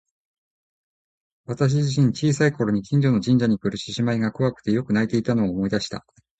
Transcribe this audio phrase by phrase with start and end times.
[1.45, 6.07] 私自身、小さい頃に近所の神社にくる獅子舞が怖くてよく泣いていたのを思い出した。